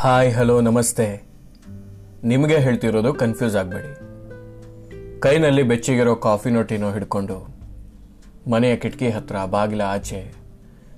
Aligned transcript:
Hi 0.00 0.34
hello 0.34 0.60
ನಮಸ್ತೆ. 0.60 1.22
ನಿಮಗೆ 2.24 2.56
ಹೇಳ್ತಿರೋದು 2.58 3.14
ಕನ್ಫ್ಯೂಸ್ 3.14 3.56
ಆಗಬೇಡಿ. 3.56 3.94
ಕೈನಲ್ಲಿ 5.20 5.62
ಬೆಚ್ಚಿಗಿರೋ 5.62 6.16
ಕಾಫಿನೋ 6.16 6.62
ಟೀನೋ 6.62 6.92
ಹಿಡ್ಕೊಂಡು 6.92 7.56
ಮನೆಯ 8.50 8.76
ಕಿಟಕಿ 8.76 9.08
ಹತ್ರ 9.08 9.36
ಬಾಗಿಲ 9.50 9.82
ಆಚೆ, 9.82 10.34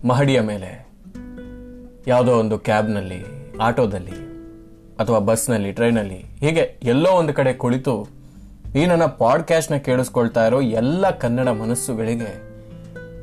ಮಹಡಿಯ 0.05 0.41
ಮೇಲೆ, 0.41 0.89
ಯಾವುದೋ 2.07 2.33
ಒಂದು 2.33 2.59
ಕ್ಯಾಬ್ನಲ್ಲಿ, 2.59 3.25
ಆಟೋದಲ್ಲಿ 3.61 4.45
ಅಥವಾ 4.99 5.19
ಬಸ್ನಲ್ಲಿ 5.19 5.73
ಟ್ರೈನಲ್ಲಿ 5.73 6.19
ಹೀಗೆ 6.41 6.81
ಎಲ್ಲೋ 6.83 7.11
ಒಂದು 7.11 7.33
ಕಡೆ 7.33 7.53
ಕುಳಿತು 7.53 8.09
ಈ 8.77 8.87
ನನ್ನ 8.87 9.05
ಪಾಡ್ಕ್ಯಾಸ್ಟ್ನ 9.05 9.77
ಕೇಳಿಸ್ಕೊಳ್ತಾ 9.77 10.47
ಇರೋ 10.47 10.61
ಎಲ್ಲ 10.61 11.11
ಕನ್ನಡ 11.11 11.49
ಮನಸ್ಸುಗಳಿಗೆ 11.49 12.43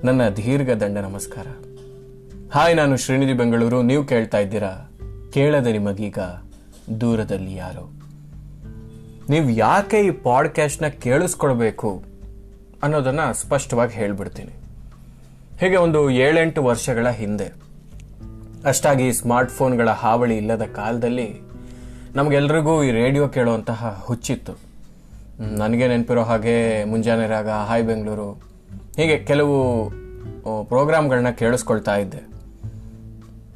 ನನ್ನ 0.04 0.30
ದೀರ್ಘ 0.30 0.70
ದಂಡ 0.70 0.98
ನಮಸ್ಕಾರ. 0.98 1.48
ಹಾಯ್ 2.52 2.76
ನಾನು 2.76 2.98
ಶ್ರೀನಿಧಿ 2.98 3.34
ಬೆಂಗಳೂರು. 3.34 3.82
ನೀವು 3.82 4.04
ಕೇಳ್ತಾ 4.04 4.38
ಇದ್ದೀರಾ 4.38 4.87
ಕೇಳದೆ 5.34 5.72
ನಿಮಗೀಗ 5.72 6.20
ದೂರದಲ್ಲಿ 7.02 7.56
ಯಾರು? 7.56 7.86
ನೀವು 9.30 9.50
ಯಾಕೆ 9.50 10.00
ಈ 10.00 10.12
ಪಾಡ್ಕ್ಯಾಸ್ಟ್ನ 10.24 10.88
ಕೇಳಿಸ್ಕೊಳ್ಬೇಕು 10.88 12.04
ಅನ್ನೋದನ್ನು 12.84 13.34
ಸ್ಪಷ್ಟವಾಗಿ 13.34 13.94
ಹೇಳ್ಬಿಡ್ತೀನಿ. 13.94 14.54
ಹೀಗೆ 15.60 15.76
ಒಂದು 15.76 16.10
ಏಳೆಂಟು 16.10 16.64
ವರ್ಷಗಳ 16.64 17.10
ಹಿಂದೆ, 17.10 17.48
ಅಷ್ಟಾಗಿ 18.66 19.14
ಸ್ಮಾರ್ಟ್ಫೋನ್ಗಳ 19.14 19.90
ಹಾವಳಿ 19.90 20.38
ಇಲ್ಲದ 20.38 20.66
ಕಾಲದಲ್ಲಿ 20.76 21.28
ನಮಗೆಲ್ರಿಗೂ 22.16 22.84
ಈ 22.84 22.92
ರೇಡಿಯೋ 22.92 23.28
ಕೇಳುವಂತಹ 23.28 24.04
ಹುಚ್ಚಿತ್ತು. 24.06 24.54
ನನಗೆ 25.40 25.88
ನೆನಪಿರೋ 25.88 26.24
ಹಾಗೆ 26.24 26.56
ಮುಂಜಾನೆ 26.84 27.28
ರಾಗ, 27.28 27.50
ಹಾಯ್ 27.50 27.84
ಬೆಂಗಳೂರು, 27.84 28.30
ಹೀಗೆ 28.96 29.18
ಕೆಲವು 29.18 29.58
ಪ್ರೋಗ್ರಾಮ್ಗಳನ್ನ 30.64 31.30
ಕೇಳಿಸ್ಕೊಳ್ತಾ 31.30 31.96
ಇದ್ದೆ. 31.96 32.37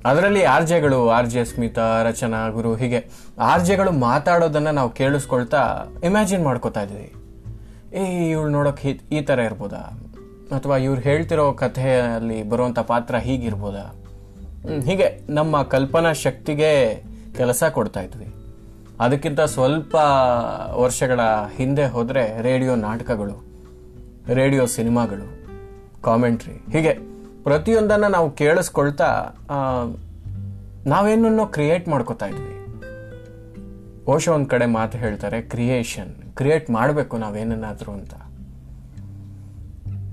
ಅದರಲ್ಲಿ 0.05 0.43
ಆರ್ 0.43 0.67
ಜೆಗಳು 0.67 1.09
ಆರ್ 1.09 1.27
ಜೆ 1.27 1.45
ಸ್ಮಿತಾ, 1.45 2.01
ರಚನಾ, 2.03 2.47
ಗುರು 2.47 2.75
ಹೀಗೆ 2.75 3.09
ಆರ್ 3.39 3.65
ಜೆಗಳು 3.65 3.91
ಮಾತಾಡೋದನ್ನ 3.91 4.69
ನಾವು 4.69 4.89
ಕೇಳಿಸ್ಕೊಳ್ತಾ 4.89 5.85
ಇಮ್ಯಾಜಿನ್ 6.03 6.43
ಮಾಡ್ಕೋತಾ 6.43 6.81
ಇದ್ವಿ 6.81 7.13
ಏ, 7.93 8.29
ಇವಳು 8.29 8.49
ನೋಡೋಕೆ 8.49 8.89
ಈ- 8.89 9.21
ಥರ 9.21 9.39
ಇರ್ಬೋದಾ? 9.39 9.99
ಅಥವಾ 10.55 10.77
ಇವ್ರು 10.77 11.01
ಹೇಳ್ತಿರೋ 11.01 11.53
ಕಥೆಯಲ್ಲಿ 11.53 12.49
ಬರುವಂಥ 12.49 12.79
ಪಾತ್ರ 12.79 13.15
ಹೀಗಿರ್ಬೋದಾ? 13.15 13.95
ಹೀಗೆ 14.85 15.19
ನಮ್ಮ 15.29 15.61
ಕಲ್ಪನಾ 15.63 16.13
ಶಕ್ತಿಗೆ 16.13 17.03
ಕೆಲಸ 17.37 17.63
ಕೊಡ್ತಾ 17.71 18.01
ಇದ್ವಿ. 18.01 18.33
ಅದಕ್ಕಿಂತ 18.99 19.41
ಸ್ವಲ್ಪ 19.41 19.95
ವರ್ಷಗಳ 20.75 21.19
ಹಿಂದೆ 21.57 21.85
ಹೋದರೆ 21.85 22.41
ರೇಡಿಯೋ 22.41 22.75
ನಾಟಕಗಳು, 22.75 23.45
ರೇಡಿಯೋ 24.33 24.65
ಸಿನಿಮಾಗಳು, 24.65 25.47
ಕಾಮೆಂಟ್ರಿ, 26.01 26.53
ಹೀಗೆ 26.53 27.10
ಪ್ರತಿಯೊಂದನ್ನು 27.43 28.07
ನಾವು 28.07 28.31
ಕೇಳಿಸ್ಕೊಳ್ತಾ 28.31 29.29
ನಾವೇನನ್ನೋ 30.85 31.45
ಕ್ರಿಯೇಟ್ 31.45 31.87
ಮಾಡ್ಕೋತಾ 31.87 32.25
ಇದ್ವಿ. 32.25 32.57
ಓಶೋ 34.05 34.33
ಒಂದು 34.33 34.49
ಕಡೆ 34.49 34.65
ಮಾತು 34.65 34.97
ಹೇಳ್ತಾರೆ 34.97 35.41
ಕ್ರಿಯೇಷನ್ 35.41 36.35
ಕ್ರಿಯೇಟ್ 36.35 36.69
ಮಾಡಬೇಕು 36.69 37.17
ನಾವೇನನ್ನಾದರೂ 37.17 37.91
ಅಂತ. 37.91 38.13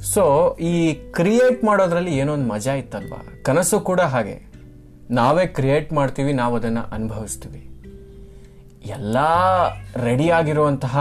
ಸೊ 0.03 0.57
ಈ 0.61 0.95
ಕ್ರಿಯೇಟ್ 0.95 1.65
ಮಾಡೋದ್ರಲ್ಲಿ 1.65 2.17
ಏನೋ 2.17 2.33
ಒಂದು 2.33 2.49
ಮಜಾ 2.49 2.73
ಇತ್ತಲ್ವಾ? 2.73 3.43
ಕನಸು 3.43 3.81
ಕೂಡ 3.81 4.01
ಹಾಗೆ. 4.01 4.53
ನಾವೇ 5.11 5.47
ಕ್ರಿಯೇಟ್ 5.47 5.93
ಮಾಡ್ತೀವಿ 5.93 6.33
ನಾವು 6.33 6.57
ಅದನ್ನು 6.57 6.95
ಅನುಭವಿಸ್ತೀವಿ. 6.95 7.65
ಎಲ್ಲ 8.87 9.17
ರೆಡಿಯಾಗಿರುವಂತಹ 9.97 10.99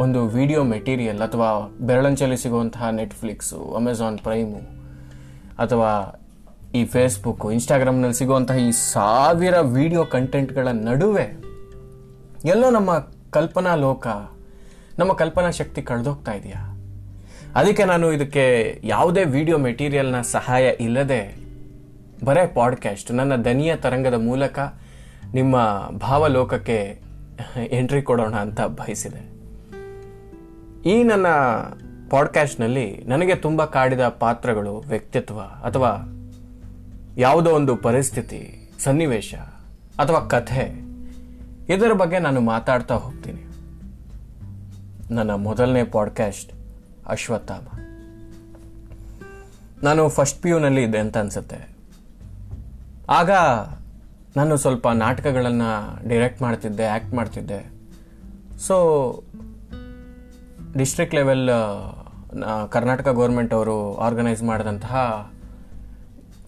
ಒಂದು 0.00 0.26
ವಿಡಿಯೋ 0.26 0.64
ಮೆಟೀರಿಯಲ್ 0.64 1.20
ಅಥವಾ 1.20 1.68
ಬೆರಳಂಚಲ್ಲಿ 1.86 2.36
ಸಿಗುವಂತಹ 2.36 2.88
ನೆಟ್ಫ್ಲಿಕ್ಸು 2.88 3.74
ಅಮೆಝಾನ್ 3.74 4.18
ಪ್ರೈಮು 4.18 4.75
ಅಥವಾ 5.58 6.20
ಈ 6.74 6.84
ಫೇಸ್ಬುಕ್ಕು 6.84 7.52
ಇನ್ಸ್ಟಾಗ್ರಾಮ್ನಲ್ಲಿ 7.52 8.14
ಸಿಗುವಂತಹ 8.14 8.54
ಈ 8.54 8.70
ಸಾವಿರ 8.70 9.60
ವಿಡಿಯೋ 9.60 10.04
ಕಂಟೆಂಟ್ಗಳ 10.04 10.68
ನಡುವೆ 10.68 11.46
ಎಲ್ಲೋ 12.44 12.70
ನಮ್ಮ 12.70 12.90
ಕಲ್ಪನಾ 13.30 13.74
ಲೋಕ, 13.74 14.06
ನಮ್ಮ 14.98 15.12
ಕಲ್ಪನಾ 15.12 15.50
ಶಕ್ತಿ 15.50 15.82
ಕಳೆದೋಗ್ತಾ 15.82 16.32
ಇದೆಯಾ? 16.32 16.72
ಅದಕ್ಕೆ 17.54 17.84
ನಾನು 17.84 18.12
ಇದಕ್ಕೆ 18.12 18.80
ಯಾವುದೇ 18.84 19.24
ವಿಡಿಯೋ 19.24 19.58
ಮೆಟೀರಿಯಲ್ನ 19.58 20.20
ಸಹಾಯ 20.20 20.70
ಇಲ್ಲದೆ 20.80 21.36
ಬರೇ 22.24 22.52
ಪಾಡ್ಕ್ಯಾಸ್ಟ್ 22.54 23.12
ನನ್ನ 23.12 23.36
ದನಿಯ 23.36 23.76
ತರಂಗದ 23.76 24.14
ಮೂಲಕ 24.14 24.58
ನಿಮ್ಮ 25.34 25.56
ಭಾವಲೋಕಕ್ಕೆ 25.98 27.02
ಎಂಟ್ರಿ 27.70 28.02
ಕೊಡೋಣ 28.02 28.34
ಅಂತ 28.34 28.60
ಬಯಸಿದೆ. 28.60 29.36
ಈ 30.88 31.02
ನನ್ನ 31.02 31.26
ಪಾಡ್ಕ್ಯಾಸ್ಟ್ನಲ್ಲಿ 32.10 33.04
ನನಗೆ 33.06 33.34
ತುಂಬ 33.34 33.64
ಕಾಡಿದ 33.64 34.00
ಪಾತ್ರಗಳು 34.00 34.76
ವ್ಯಕ್ತಿತ್ವ 34.76 35.40
ಅಥವಾ 35.40 36.12
ಯಾವುದೋ 37.16 37.50
ಒಂದು 37.50 37.76
ಪರಿಸ್ಥಿತಿ, 37.76 38.70
ಸನ್ನಿವೇಶ 38.78 39.34
ಅಥವಾ 39.98 40.20
ಕಥೆ 40.20 40.86
ಇದರ 41.68 41.92
ಬಗ್ಗೆ 41.92 42.18
ನಾನು 42.18 42.40
ಮಾತಾಡ್ತಾ 42.40 42.94
ಹೋಗ್ತೀನಿ. 42.94 43.42
ನನ್ನ 45.14 45.30
ಮೊದಲನೇ 45.30 45.84
ಪಾಡ್ಕ್ಯಾಸ್ಟ್ 45.84 46.52
ಅಶ್ವತ್ಥಾಮ. 47.06 47.78
ನಾನು 49.82 50.08
ಫಸ್ಟ್ 50.08 50.42
ಪಿ 50.42 50.48
ಯುನಲ್ಲಿ 50.48 50.82
ಇದೆ 50.82 50.98
ಅಂತ 50.98 51.18
ಅನಿಸುತ್ತೆ. 51.18 51.68
ಆಗ 53.10 53.30
ನಾನು 54.36 54.56
ಸ್ವಲ್ಪ 54.56 54.88
ನಾಟಕಗಳನ್ನು 54.88 56.08
ಡೈರೆಕ್ಟ್ 56.08 56.42
ಮಾಡ್ತಿದ್ದೆ 56.42 56.86
ಆ್ಯಕ್ಟ್ 56.86 57.14
ಮಾಡ್ತಿದ್ದೆ. 57.14 57.72
So 58.58 59.24
district 60.80 61.16
level 61.18 61.46
Karnataka 62.74 63.08
government 63.18 63.52
ಅವರು 63.58 63.76
ಆರ್ಗನೈಸ್ 64.06 64.42
ಮಾಡಿದಂತಹ 64.50 64.96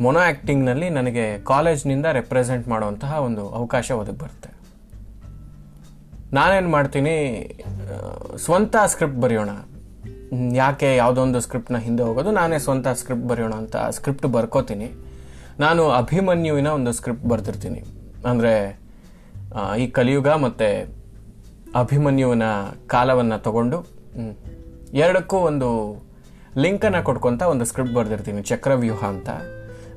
ಮೊನೋ 0.05 0.21
ಆ್ಯಕ್ಟಿಂಗ್ನಲ್ಲಿ 0.25 0.89
ನನಗೆ 0.97 1.25
ಕಾಲೇಜ್ನಿಂದ 1.51 2.07
ರೆಪ್ರೆಸೆಂಟ್ 2.19 2.67
ಮಾಡುವಂತಹ 2.73 3.13
ಒಂದು 3.29 3.45
ಅವಕಾಶ 3.59 3.91
ಒದಗಿ 4.01 4.19
ಬರುತ್ತೆ. 4.23 4.51
ನಾನೇನು 6.39 6.71
ಮಾಡ್ತೀನಿ 6.77 7.15
ಸ್ವಂತ 8.45 8.77
ಸ್ಕ್ರಿಪ್ಟ್ 8.93 9.21
ಬರೆಯೋಣ. 9.25 9.51
ಯಾಕೆ 10.63 10.89
ಯಾವುದೋ 10.97 11.21
ಒಂದು 11.27 11.41
ಸ್ಕ್ರಿಪ್ಟ್ನ 11.45 11.79
ಹಿಂದೆ 11.87 12.03
ಹೋಗೋದು, 12.09 12.31
ನಾನೇ 12.39 12.59
ಸ್ವಂತ 12.67 12.89
ಸ್ಕ್ರಿಪ್ಟ್ 13.01 13.27
ಬರೆಯೋಣ 13.31 13.55
ಅಂತ 13.63 13.77
ಸ್ಕ್ರಿಪ್ಟ್ 13.97 14.27
ಬರ್ಕೋತೀನಿ. 14.37 14.89
ನಾನು 15.65 15.85
ಅಭಿಮನ್ಯುವಿನ 16.01 16.69
ಒಂದು 16.79 16.91
ಸ್ಕ್ರಿಪ್ಟ್ 16.99 17.27
ಬರೆದಿರ್ತೀನಿ. 17.33 17.81
ಅಂದರೆ 18.31 18.53
ಈ 19.83 19.87
ಕಲಿಯುಗ 19.99 20.29
ಮತ್ತು 20.47 20.69
ಅಭಿಮನ್ಯುವಿನ 21.83 22.47
ಕಾಲವನ್ನು 22.95 23.39
ತಗೊಂಡು 23.47 23.79
ಎರಡಕ್ಕೂ 25.03 25.37
ಒಂದು 25.51 25.69
ಲಿಂಕನ್ನು 26.63 27.01
ಕೊಟ್ಕೊತ 27.09 27.43
ಒಂದು 27.53 27.65
ಸ್ಕ್ರಿಪ್ಟ್ 27.71 27.95
ಬರೆದಿರ್ತೀನಿ, 27.97 28.43
ಚಕ್ರವ್ಯೂಹ 28.51 29.01
ಅಂತ. 29.13 29.31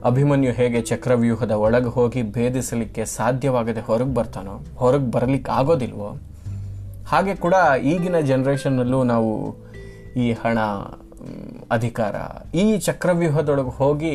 ಅಭಿಮನ್ಯು 0.09 0.51
ಹೇಗೆ 0.59 0.79
ಚಕ್ರವ್ಯೂಹದ 0.89 1.53
ಒಳಗೆ 1.66 1.89
ಹೋಗಿ 1.95 2.22
ಭೇದಿಸಲಿಕ್ಕೆ 2.35 3.03
ಸಾಧ್ಯವಾಗದೆ 3.17 3.81
ಹೊರಗೆ 3.89 4.13
ಬರ್ತಾನೋ, 4.19 4.55
ಹೊರಗೆ 4.81 5.07
ಬರಲಿಕ್ಕೆ 5.16 5.51
ಆಗೋದಿಲ್ವೋ? 5.59 6.09
ಹಾಗೆ 7.11 7.33
ಕೂಡ 7.45 7.55
ಈಗಿನ 7.94 8.17
ಜನ್ರೇಷನ್ನಲ್ಲೂ 8.29 8.99
ನಾವು 9.13 9.31
ಈ 10.23 10.28
ಹಣ 10.41 10.59
ಅಧಿಕಾರ, 11.78 12.16
ಈ 12.63 12.66
ಚಕ್ರವ್ಯೂಹದೊಳಗೆ 12.88 13.73
ಹೋಗಿ 13.79 14.13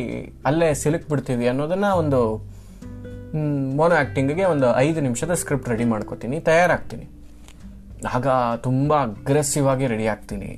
ಅಲ್ಲೇ 0.49 0.69
ಸಿಲುಕ್ಬಿಡ್ತೀವಿ 0.83 1.45
ಅನ್ನೋದನ್ನು 1.51 1.91
ಒಂದು 2.01 2.21
ಮೋನೋ 3.77 3.93
ಆ್ಯಕ್ಟಿಂಗಿಗೆ 3.95 4.45
ಒಂದು 4.53 4.67
ಐದು 4.87 4.99
ನಿಮಿಷದ 5.05 5.33
ಸ್ಕ್ರಿಪ್ಟ್ 5.41 5.69
ರೆಡಿ 5.73 5.85
ಮಾಡ್ಕೋತೀನಿ, 5.93 6.37
ತಯಾರಾಗ್ತೀನಿ. 6.49 7.05
ಆಗ 8.17 8.27
ತುಂಬ 8.67 8.93
ಅಗ್ರೆಸಿವ್ 9.03 9.67
ಆಗಿ 9.67 9.87
ರೆಡಿ 9.87 10.07
ಆಗ್ತೀನಿ. 10.07 10.49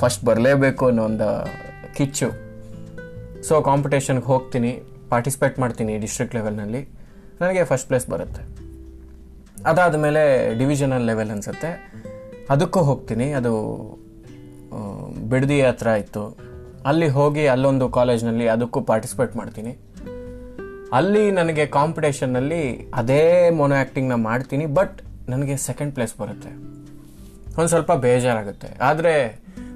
ಫಸ್ಟ್ 0.00 0.24
ಬರಲೇಬೇಕು 0.24 0.86
ಅನ್ನೋ 0.86 1.02
ಒಂದು 1.10 1.28
ಕಿಚ್ಚು. 1.96 2.28
ಸೊ 3.48 3.54
ಕಾಂಪಿಟೇಷನ್ಗೆ 3.68 4.26
ಹೋಗ್ತೀನಿ 4.26 4.72
ಪಾರ್ಟಿಸಿಪೇಟ್ 5.10 5.56
ಮಾಡ್ತೀನಿ 5.60 5.98
ಡಿಸ್ಟ್ರಿಕ್ಟ್ 5.98 6.34
ಲೆವೆಲ್ನಲ್ಲಿ 6.34 6.82
ನನಗೆ 7.40 7.64
ಫಸ್ಟ್ 7.64 7.88
ಪ್ಲೇಸ್ 7.88 8.06
ಬರುತ್ತೆ. 8.14 8.42
ಅದಾದ 9.70 9.94
ಮೇಲೆ 9.94 10.22
ಡಿವಿಷನಲ್ 10.58 11.04
ಲೆವೆಲ್ 11.10 11.30
ಅನಿಸುತ್ತೆ. 11.30 11.70
ಅದಕ್ಕೂ 12.50 12.80
ಹೋಗ್ತೀನಿ. 12.80 13.26
ಅದು 13.32 13.52
ಬಿಡದಿ 15.32 15.60
ಹತ್ರ 15.62 15.86
ಇತ್ತು 16.02 16.24
ಅಲ್ಲಿ 16.86 17.08
ಹೋಗಿ 17.08 17.46
ಅಲ್ಲೊಂದು 17.46 17.88
ಕಾಲೇಜ್ನಲ್ಲಿ 17.88 18.46
ಅದಕ್ಕೂ 18.48 18.80
ಪಾರ್ಟಿಸಿಪೇಟ್ 18.80 19.36
ಮಾಡ್ತೀನಿ. 19.36 19.72
ಅಲ್ಲಿ 20.98 21.30
ನನಗೆ 21.30 21.66
ಕಾಂಪಿಟೇಷನ್ನಲ್ಲಿ 21.66 22.62
ಅದೇ 22.94 23.50
ಮೊನೋ 23.50 23.74
ಆ್ಯಕ್ಟಿಂಗ್ನ 23.74 24.14
ಮಾಡ್ತೀನಿ 24.28 24.66
ಬಟ್ 24.66 24.96
ನನಗೆ 25.28 25.56
ಸೆಕೆಂಡ್ 25.56 25.94
ಪ್ಲೇಸ್ 25.94 26.14
ಬರುತ್ತೆ. 26.20 26.50
ಒಂದು 27.58 27.68
ಸ್ವಲ್ಪ 27.68 27.92
ಬೇಜಾರಾಗುತ್ತೆ. 27.92 28.68
ಆದರೆ 28.88 29.14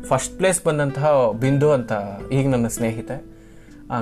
ಫಸ್ಟ್ 0.08 0.36
ಪ್ಲೇಸ್ 0.38 0.64
ಬಂದಂತಹ 0.64 1.08
ಬಿಂದು 1.40 1.72
ಅಂತ 1.72 1.92
ಈಗ 2.32 2.44
ನನ್ನ 2.48 2.68
ಸ್ನೇಹಿತೆ 2.76 3.16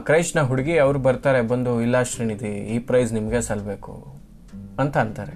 ಕ್ರೈಸ್ಟ್ನ 0.08 0.42
ಹುಡುಗಿ 0.50 0.78
ಅವರು 0.78 0.98
ಬರ್ತಾರೆ, 0.98 1.40
ಬಂದು 1.42 1.72
ಇಲ್ಲ 1.80 1.96
ಶ್ರೀನಿಧಿ, 2.02 2.52
ಈ 2.74 2.78
ಪ್ರೈಸ್ 2.78 3.12
ನಿಮಗೆ 3.12 3.40
ಸಲ್ಲಬೇಕು 3.48 3.94
ಅಂತ 4.78 4.96
ಅಂತಾರೆ. 4.96 5.34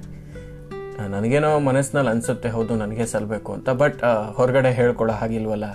ನನಗೇನೋ 1.08 1.50
ಮನಸ್ಸಿನಲ್ಲಿ 1.58 2.10
ಅನಿಸುತ್ತೆ, 2.10 2.48
ಹೌದು, 2.48 2.76
ನನಗೆ 2.76 3.06
ಸಲ್ಲಬೇಕು 3.06 3.52
ಅಂತ. 3.52 3.68
ಬಟ್ 3.82 4.00
ಹೊರಗಡೆ 4.38 4.72
ಹೇಳ್ಕೊಳ್ಳೋ 4.72 5.14
ಹಾಗಿಲ್ವಲ್ಲ 5.14 5.66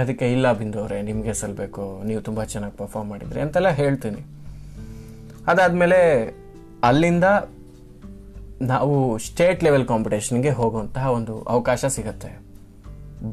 ಅದಕ್ಕೆ 0.00 0.32
ಇಲ್ಲ 0.32 0.52
ಬಿಂದು 0.52 0.80
ಅವರೇ, 0.80 1.02
ನಿಮಗೆ 1.02 1.32
ಸಲ್ಲಬೇಕು 1.34 1.84
ನೀವು 2.08 2.20
ತುಂಬ 2.20 2.42
ಚೆನ್ನಾಗಿ 2.44 2.76
ಪರ್ಫಾರ್ಮ್ 2.76 3.10
ಮಾಡಿದ್ರಿ 3.10 3.40
ಅಂತೆಲ್ಲ 3.40 3.68
ಹೇಳ್ತೀನಿ. 3.68 4.22
ಅದಾದಮೇಲೆ 5.46 6.00
ಅಲ್ಲಿಂದ 6.84 7.24
ನಾವು 8.62 9.18
ಸ್ಟೇಟ್ 9.18 9.64
ಲೆವೆಲ್ 9.64 9.86
ಕಾಂಪಿಟೇಷನ್ಗೆ 9.86 10.50
ಹೋಗುವಂತಹ 10.50 11.06
ಒಂದು 11.10 11.42
ಅವಕಾಶ 11.42 11.84
ಸಿಗುತ್ತೆ. 11.84 12.38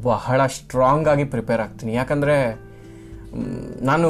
ಬಹಳ 0.02 0.46
ಸ್ಟ್ರಾಂಗ್ 0.46 1.08
ಆಗಿ 1.08 1.24
ಪ್ರಿಪೇರ್ 1.24 1.60
ಆಗ್ತೀನಿ. 1.60 1.94
ಯಾಕಂದರೆ 1.94 2.68
ನಾನು 3.82 4.08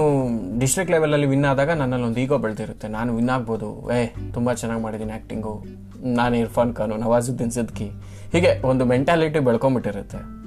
ಡಿಸ್ಟ್ರಿಕ್ಟ್ 0.59 0.93
ಲೆವೆಲಲ್ಲಿ 0.93 1.27
ವಿನ್ 1.27 1.45
ಆದಾಗ 1.45 1.71
ನನ್ನಲ್ಲಿ 1.71 2.07
ಒಂದು 2.07 2.21
ಈಗೋ 2.21 2.39
ಬೆಳೆದಿರುತ್ತೆ. 2.39 2.89
ನಾನು 2.89 3.17
ವಿನ್ 3.17 3.31
ಆಗ್ಬೋದು. 3.31 3.89
ಏ, 3.93 4.07
ತುಂಬ 4.07 4.53
ಚೆನ್ನಾಗಿ 4.53 4.83
ಮಾಡಿದ್ದೀನಿ 4.83 5.13
ಆ್ಯಕ್ಟಿಂಗು 5.13 5.65
ನಾನು 6.05 6.37
ಇರ್ಫಾನ್ 6.37 6.75
ಖಾನು, 6.75 6.97
ನವಾಜುದ್ದೀನ್ 6.97 7.51
ಸಿದ್ಕಿ. 7.51 7.91
ಹೀಗೆ 8.33 8.67
ಒಂದು 8.67 8.85
ಮೆಂಟಾಲಿಟಿ 8.85 9.39
ಬೆಳ್ಕೊಂಬಿಟ್ಟಿರುತ್ತೆ. 9.39 10.39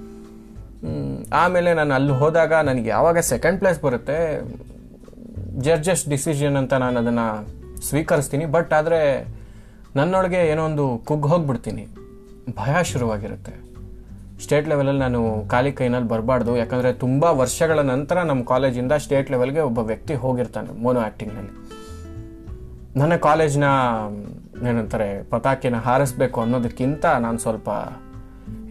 ಆಮೇಲೆ 1.33 1.73
ನಾನು 1.73 1.93
ಅಲ್ಲಿ 1.93 2.11
ಹೋದಾಗ 2.11 2.53
ನನಗೆ 2.53 2.89
ಯಾವಾಗ 2.89 3.19
ಸೆಕೆಂಡ್ 3.19 3.59
ಪ್ಲೇಸ್ 3.59 3.81
ಬರುತ್ತೆ 3.81 4.41
ಜಡ್ಜಸ್ 5.59 6.09
ಡಿಸಿಷನ್ 6.09 6.55
ಅಂತ 6.55 6.73
ನಾನು 6.73 6.99
ಅದನ್ನು 6.99 7.47
ಸ್ವೀಕರಿಸ್ತೀನಿ. 7.81 8.45
ಬಟ್ 8.45 8.73
ಆದರೆ 8.73 9.01
ನನ್ನೊಳಗೆ 9.95 10.47
ಏನೋ 10.47 10.65
ಒಂದು 10.65 10.97
ಕುಗ್ಗಿ 11.05 11.29
ಹೋಗ್ಬಿಡ್ತೀನಿ. 11.29 11.87
ಭಯ 12.49 12.83
ಶುರುವಾಗಿರುತ್ತೆ. 12.83 13.71
ಸ್ಟೇಟ್ 14.43 14.67
ಲೆವೆಲಲ್ಲಿ 14.67 14.99
ನಾನು 14.99 15.45
ಖಾಲಿ 15.47 15.71
ಕೈನಲ್ಲಿ 15.71 16.09
ಬರಬಾರ್ದು. 16.09 16.57
ಯಾಕಂದರೆ 16.57 16.93
ತುಂಬ 16.93 17.23
ವರ್ಷಗಳ 17.23 17.79
ನಂತರ 17.79 18.21
ನಮ್ಮ 18.21 18.43
ಕಾಲೇಜಿಂದ 18.43 18.91
ಸ್ಟೇಟ್ 18.91 19.31
ಲೆವೆಲ್ಗೆ 19.31 19.59
ಒಬ್ಬ 19.59 19.79
ವ್ಯಕ್ತಿ 19.79 20.13
ಹೋಗಿರ್ತಾನೆ 20.13 20.81
ಮೋನೋ 20.81 20.99
ಆ್ಯಕ್ಟಿಂಗ್ನಲ್ಲಿ 20.99 21.81
ನನ್ನ 22.99 23.15
ಕಾಲೇಜ್ನ 23.15 23.63
ಏನಂತಾರೆ, 24.67 25.23
ಪತಾಕಿನ 25.23 25.75
ಹಾರಿಸ್ಬೇಕು 25.75 26.41
ಅನ್ನೋದಕ್ಕಿಂತ 26.41 27.05
ನಾನು 27.05 27.37
ಸ್ವಲ್ಪ, 27.37 27.69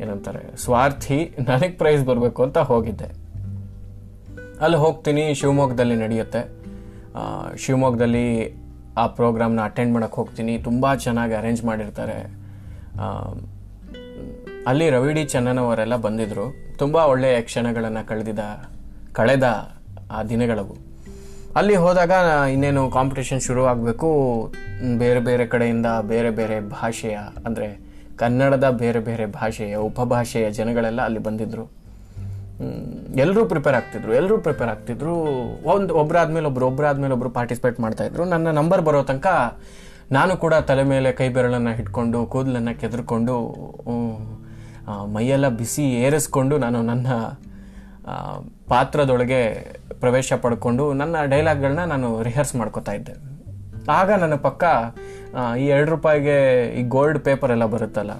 ಏನಂತಾರೆ, 0.00 0.56
ಸ್ವಾರ್ಥಿ, 0.56 1.36
ನನಗೆ 1.48 1.68
ಪ್ರೈಸ್ 1.68 2.04
ಬರಬೇಕು 2.04 2.42
ಅಂತ 2.42 2.58
ಹೋಗಿದ್ದೆ. 2.58 3.08
ಅಲ್ಲಿ 4.60 4.76
ಹೋಗ್ತೀನಿ, 4.76 5.34
ಶಿವಮೊಗ್ಗದಲ್ಲಿ 5.34 5.96
ನಡೆಯುತ್ತೆ. 5.96 6.42
ಶಿವಮೊಗ್ಗದಲ್ಲಿ 7.56 8.59
ಆ 8.98 9.06
ಪ್ರೋಗ್ರಾಮ್ನ 9.06 9.60
ಅಟೆಂಡ್ 9.64 9.92
ಮಾಡೋಕ್ಕೆ 9.94 10.16
ಹೋಗ್ತೀನಿ. 10.16 10.58
ತುಂಬ 10.58 10.94
ಚೆನ್ನಾಗಿ 10.94 11.34
ಅರೇಂಜ್ 11.34 11.64
ಮಾಡಿರ್ತಾರೆ. 11.64 12.18
ಅಲ್ಲಿ 14.66 14.86
ರವಿ 14.90 15.12
ಡಿ 15.12 15.24
ಚನ್ನನ್ 15.24 15.58
ಅವರೆಲ್ಲ 15.58 15.96
ಬಂದಿದ್ರು. 15.96 16.46
ತುಂಬ 16.78 16.96
ಒಳ್ಳೆಯ 16.96 17.36
ಕ್ಷಣಗಳನ್ನು 17.40 18.02
ಕಳೆದಿದ, 18.08 18.42
ಕಳೆದ 19.12 19.44
ಆ 20.10 20.22
ದಿನಗಳವು. 20.22 20.74
ಅಲ್ಲಿ 21.56 21.76
ಹೋದಾಗ 21.76 22.12
ಇನ್ನೇನು 22.52 22.90
ಕಾಂಪಿಟೇಷನ್ 22.90 23.40
ಶುರುವಾಗಬೇಕು. 23.40 24.08
ಬೇರೆ 24.98 25.20
ಬೇರೆ 25.20 25.46
ಕಡೆಯಿಂದ 25.46 25.86
ಬೇರೆ 26.12 26.30
ಬೇರೆ 26.30 26.60
ಭಾಷೆಯ, 26.60 27.18
ಅಂದರೆ 27.46 27.68
ಕನ್ನಡದ 28.16 28.68
ಬೇರೆ 28.70 29.00
ಬೇರೆ 29.00 29.26
ಭಾಷೆಯ, 29.26 29.76
ಉಪಭಾಷೆಯ 29.76 30.50
ಜನಗಳೆಲ್ಲ 30.50 31.00
ಅಲ್ಲಿ 31.02 31.18
ಬಂದಿದ್ರು. 31.18 31.79
ಎಲ್ಲರೂ 33.22 33.42
ಪ್ರಿಪೇರ್ 33.52 33.76
ಆಗ್ತಿದ್ರು 33.78 34.12
ಎಲ್ಲರೂ 34.20 34.36
ಪ್ರಿಪೇರ್ 34.46 34.70
ಆಗ್ತಿದ್ರು. 34.72 35.14
ಒಂದು 35.74 35.92
ಒಬ್ಬರಾದ್ಮೇಲೆ 36.00 36.46
ಒಬ್ರು 36.50 36.64
ಒಬ್ಬರಾದ್ಮೇಲೆ 36.70 37.14
ಒಬ್ಬರು 37.16 37.30
ಪಾರ್ಟಿಸಿಪೇಟ್ 37.38 37.78
ಮಾಡ್ತಾ 37.84 38.04
ಇದ್ರು. 38.08 38.24
ನನ್ನ 38.32 38.50
ನಂಬರ್ 38.60 38.82
ಬರೋ 38.88 39.00
ತನಕ 39.10 39.28
ನಾನು 40.16 40.32
ಕೂಡ 40.44 40.54
ತಲೆ 40.68 40.84
ಮೇಲೆ 40.92 41.08
ಕೈ 41.18 41.28
ಬೆರಳನ್ನು 41.36 41.72
ಹಿಡ್ಕೊಂಡು, 41.78 42.20
ಕೂದಲನ್ನು 42.32 42.72
ಕೆದರ್ಕೊಂಡು 42.82 43.36
ಮೈಯೆಲ್ಲ 45.14 45.48
ಬಿಸಿ 45.60 45.84
ಏರಿಸ್ಕೊಂಡು 46.04 46.54
ನಾನು 46.64 46.78
ನನ್ನ 46.90 47.06
ಪಾತ್ರದೊಳಗೆ 48.72 49.42
ಪ್ರವೇಶ 50.02 50.32
ಪಡ್ಕೊಂಡು 50.44 50.84
ನನ್ನ 51.00 51.16
ಡೈಲಾಗ್ಗಳನ್ನ 51.32 51.82
ನಾನು 51.92 52.08
ರಿಹರ್ಸ್ 52.28 52.54
ಮಾಡ್ಕೋತಾ 52.60 52.92
ಇದ್ದೆ. 52.98 53.14
ಆಗ 53.98 54.10
ನನ್ನ 54.22 54.36
ಪಕ್ಕ 54.46 54.64
ಈ 55.62 55.66
ಎರಡು 55.74 55.90
ರೂಪಾಯಿಗೆ 55.94 56.36
ಈ 56.80 56.82
ಗೋಲ್ಡ್ 56.94 57.20
ಪೇಪರ್ 57.28 57.52
ಎಲ್ಲ 57.56 57.66
ಬರುತ್ತಲ್ಲ, 57.74 58.12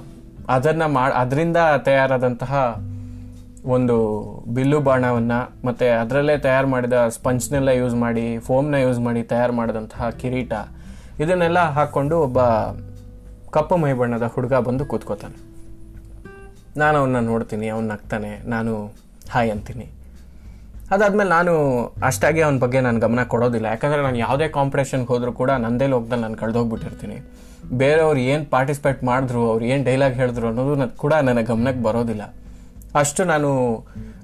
ಅದನ್ನು 0.56 0.86
ಮಾ 0.94 1.02
ಅದರಿಂದ 1.22 1.58
ತಯಾರಾದಂತಹ 1.88 2.54
ಒಂದು 3.64 4.20
ಬಿಲ್ಲು 4.48 4.80
ಬಾಣವನ್ನು 4.80 5.66
ಮತ್ತು 5.66 6.00
ಅದರಲ್ಲೇ 6.00 6.38
ತಯಾರು 6.38 6.66
ಮಾಡಿದ 6.66 7.08
ಸ್ಪಂಜ್ನೆಲ್ಲ 7.08 7.68
ಯೂಸ್ 7.68 7.94
ಮಾಡಿ, 7.94 8.38
ಫೋಮ್ನ 8.38 8.74
ಯೂಸ್ 8.74 9.00
ಮಾಡಿ 9.00 9.22
ತಯಾರು 9.22 9.52
ಮಾಡಿದಂತಹ 9.52 10.10
ಕಿರೀಟ, 10.10 10.52
ಇದನ್ನೆಲ್ಲ 11.20 11.58
ಹಾಕ್ಕೊಂಡು 11.58 12.20
ಒಬ್ಬ 12.20 12.38
ಕಪ್ಪು 13.50 13.76
ಮೈ 13.76 13.92
ಬಣ್ಣದ 13.92 14.22
ಹುಡುಗ 14.22 14.54
ಬಂದು 14.54 14.84
ಕೂತ್ಕೋತಾನೆ. 14.84 15.50
ನಾನು 16.76 16.98
ಅವನ್ನ 16.98 17.18
ನೋಡ್ತೀನಿ, 17.18 17.68
ಅವನು 17.68 17.88
ನಗ್ತಾನೆ, 17.88 18.48
ನಾನು 18.48 18.92
ಹಾಯ್ 19.30 19.50
ಅಂತೀನಿ. 19.50 19.88
ಅದಾದಮೇಲೆ 20.90 21.30
ನಾನು 21.30 21.84
ಅಷ್ಟಾಗಿ 22.02 22.40
ಅವನ 22.40 22.58
ಬಗ್ಗೆ 22.58 22.80
ನಾನು 22.80 23.00
ಗಮನ 23.00 23.22
ಕೊಡೋದಿಲ್ಲ. 23.22 23.66
ಯಾಕಂದರೆ 23.66 24.02
ನಾನು 24.02 24.18
ಯಾವುದೇ 24.18 24.48
ಕಾಂಪಿಟೇಷನ್ಗೆ 24.48 25.06
ಹೋದರೂ 25.06 25.32
ಕೂಡ 25.32 25.50
ನಂದೇ 25.50 25.86
ಲೋಕದಲ್ಲಿ 25.86 26.22
ನಾನು 26.22 26.36
ಕಳೆದೋಗ್ಬಿಟ್ಟಿರ್ತೀನಿ. 26.36 27.16
ಬೇರೆಯವ್ರು 27.72 28.20
ಏನು 28.20 28.50
ಪಾರ್ಟಿಸಿಪೇಟ್ 28.50 29.04
ಮಾಡಿದ್ರು, 29.04 29.50
ಅವ್ರು 29.50 29.64
ಏನು 29.64 29.84
ಡೈಲಾಗ್ 29.84 30.14
ಹೇಳಿದ್ರು 30.14 30.46
ಅನ್ನೋದು 30.46 30.74
ನನ್- 30.74 30.96
ಕೂಡ 30.96 31.14
ನನ್ನ 31.14 31.40
ಗಮನಕ್ಕೆ 31.40 31.82
ಬರೋದಿಲ್ಲ. 31.82 32.34
ಅಷ್ಟು 32.94 33.24
ನಾನು, 33.24 33.78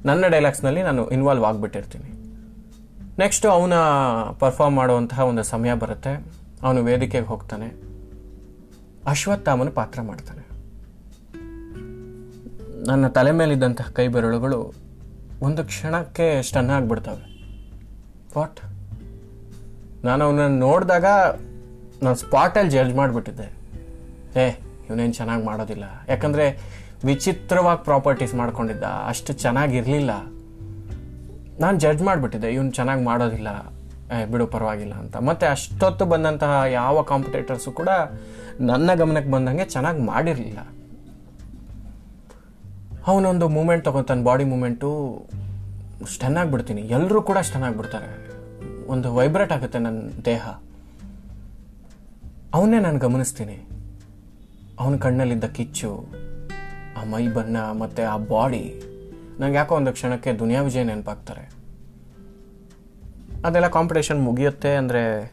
ನನ್ನ 0.04 0.26
ಡೈಲಾಗ್ಸ್ನಲ್ಲಿ 0.26 0.82
ನಾನು 0.82 1.08
ಇನ್ವಾಲ್ವ್ 1.08 1.44
ಆಗಿಬಿಟ್ಟಿರ್ತೀನಿ. 1.44 2.26
ನೆಕ್ಸ್ಟು 3.18 3.50
ಅವನ 3.50 3.72
ಪರ್ಫಾರ್ಮ್ 4.38 4.76
ಮಾಡುವಂತಹ 4.76 5.20
ಒಂದು 5.20 5.42
ಸಮಯ 5.42 5.74
ಬರುತ್ತೆ. 5.74 6.24
ಅವನು 6.62 6.84
ವೇದಿಕೆಗೆ 6.84 7.26
ಹೋಗ್ತಾನೆ. 7.26 7.86
ಅಶ್ವತ್ಥಾಮನ 9.06 9.68
ಪಾತ್ರ 9.68 10.00
ಮಾಡ್ತಾನೆ. 10.00 10.46
ನನ್ನ 12.86 13.08
ತಲೆ 13.08 13.30
ಮೇಲಿದ್ದಂತಹ 13.30 13.88
ಕೈ 13.92 14.08
ಬೆರಳುಗಳು 14.08 14.72
ಒಂದು 15.42 15.64
ಕ್ಷಣಕ್ಕೆ 15.64 16.42
ಸ್ಟನ್ 16.42 16.70
ಆಗಿಬಿಡ್ತವೆ. 16.70 17.36
ವಾಟ್ 18.38 18.60
ನಾನು 20.04 20.24
ಅವನನ್ನು 20.24 20.58
ನೋಡಿದಾಗ 20.58 21.04
ನಾನು 22.02 22.14
ಸ್ಪಾಟಲ್ಲಿ 22.14 22.70
ಜಡ್ಜ್ 22.70 22.94
ಮಾಡಿಬಿಟ್ಟಿದ್ದೆ. 22.94 23.56
ಏ, 24.40 24.50
ಇವನೇನು 24.90 25.12
ಚೆನ್ನಾಗಿ 25.12 25.44
ಮಾಡೋದಿಲ್ಲ. 25.44 25.84
ಯಾಕಂದರೆ 26.08 26.75
ವಿಚಿತ್ರವಾಗಿ 27.04 27.84
ಪ್ರಾಪರ್ಟೀಸ್ 27.84 28.34
ಮಾಡ್ಕೊಂಡಿದ್ದ. 28.34 28.82
ಅಷ್ಟು 28.82 29.32
ಚೆನ್ನಾಗಿರಲಿಲ್ಲ. 29.32 30.10
ನಾನು 31.60 31.78
ಜಡ್ಜ್ 31.78 32.02
ಮಾಡಿಬಿಟ್ಟಿದ್ದೆ, 32.02 32.54
ಇವನು 32.54 32.70
ಚೆನ್ನಾಗಿ 32.70 33.04
ಮಾಡೋದಿಲ್ಲ. 33.04 33.48
ಬಿಡು, 34.31 34.46
ಪರವಾಗಿಲ್ಲ 34.46 34.93
ಅಂತ. 34.93 35.16
ಮತ್ತು 35.16 35.50
ಅಷ್ಟೊತ್ತು 35.50 36.04
ಬಂದಂತಹ 36.04 36.62
ಯಾವ 36.66 37.02
ಕಾಂಪಿಟೇಟರ್ಸು 37.02 37.72
ಕೂಡ 37.72 37.88
ನನ್ನ 38.60 38.94
ಗಮನಕ್ಕೆ 38.94 39.31
ಬಂದಂಗೆ 39.31 39.64
ಚೆನ್ನಾಗಿ 39.64 40.02
ಮಾಡಿರಲಿಲ್ಲ. 40.02 40.58
ಅವನೊಂದು 43.06 43.49
ಮೂಮೆಂಟ್ 43.49 43.84
ತಗೊತಾನೆ 43.84 44.25
ಬಾಡಿ 44.25 44.44
ಮೂಮೆಂಟು 44.44 45.22
ಸ್ಟನ್ 46.14 46.50
ಬಿಡ್ತೀನಿ 46.50 46.81
ಎಲ್ಲರೂ 46.81 47.22
ಕೂಡ 47.22 47.38
ಸ್ಟನ್ 47.38 47.75
ಬಿಡ್ತಾರೆ 47.75 48.37
ಒಂದು 48.87 49.14
ವೈಬ್ರೇಟ್ 49.14 49.52
ಆಗುತ್ತೆ 49.52 49.78
ನನ್ನ 49.78 50.10
ದೇಹ. 50.25 50.49
ಅವನ್ನೇ 52.54 52.78
ನಾನು 52.78 52.99
ಗಮನಿಸ್ತೀನಿ. 52.99 53.69
ಅವನ 54.81 54.96
ಕಣ್ಣಲ್ಲಿದ್ದ 54.96 55.44
ಕಿಚ್ಚು. 55.44 56.06
ಆ 56.96 57.04
ಮೈ 57.04 57.28
ಬಣ್ಣ 57.28 57.56
ಮತ್ತು 57.56 58.10
ಆ 58.10 58.16
ಬಾಡಿ 58.16 58.82
ನಂಗೆ 59.40 59.56
ಯಾಕೋ 59.56 59.75
ಒಂದು 59.75 59.93
ಕ್ಷಣಕ್ಕೆ 59.93 60.32
ದುನಿಯಾ 60.32 60.62
ವಿಜಯ್ 60.62 60.87
ನೆನಪಾಗ್ತಾರೆ. 60.87 61.56
ಅದೆಲ್ಲ 63.44 63.69
ಕಾಂಪಿಟೇಷನ್ 63.69 64.22
ಮುಗಿಯುತ್ತೆ 64.22 64.75
ಅಂದರೆ 64.75 65.32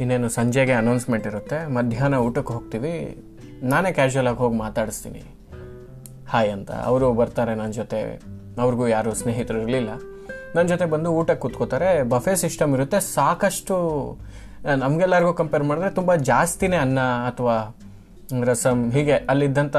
ಇನ್ನೇನು 0.00 0.28
ಸಂಜೆಗೆ 0.28 0.72
ಅನೌನ್ಸ್ಮೆಂಟ್ 0.72 1.26
ಇರುತ್ತೆ. 1.26 1.66
ಮಧ್ಯಾಹ್ನ 1.66 2.14
ಊಟಕ್ಕೆ 2.14 2.52
ಹೋಗ್ತೀವಿ. 2.52 3.24
ನಾನೇ 3.62 3.92
ಕ್ಯಾಶುವಲ್ 3.92 4.26
ಆಗಿ 4.26 4.36
ಹೋಗಿ 4.36 4.56
ಮಾತಾಡಿಸ್ತೀನಿ. 4.56 5.22
ಹಾಯ್ 6.28 6.50
ಅಂತ. 6.50 6.70
ಅವರು 6.70 7.12
ಬರ್ತಾರೆ 7.12 7.54
ನನ್ನ 7.54 7.72
ಜೊತೆ. 7.72 8.22
ಅವ್ರಿಗೂ 8.58 8.88
ಯಾರು 8.88 9.14
ಸ್ನೇಹಿತರು 9.14 9.58
ಇರಲಿಲ್ಲ. 9.58 9.90
ನನ್ನ 10.54 10.66
ಜೊತೆ 10.68 10.84
ಬಂದು 10.84 11.12
ಊಟಕ್ಕೆ 11.12 11.40
ಕೂತ್ಕೋತಾರೆ. 11.40 12.02
ಬಫೆ 12.02 12.36
ಸಿಸ್ಟಮ್ 12.36 12.74
ಇರುತ್ತೆ. 12.74 13.00
ಸಾಕಷ್ಟು 13.00 13.76
ನಮಗೆಲ್ಲರಿಗೂ 14.76 15.32
ಕಂಪೇರ್ 15.32 15.62
ಮಾಡಿದ್ರೆ 15.62 15.90
ತುಂಬ 15.90 16.14
ಜಾಸ್ತಿನೇ 16.14 16.76
ಅನ್ನ 16.76 17.00
ಅಥವಾ 17.00 17.76
ರಸಮ್ 18.44 18.92
ಹೀಗೆ 18.92 19.12
ಅಲ್ಲಿದ್ದಂಥ 19.12 19.76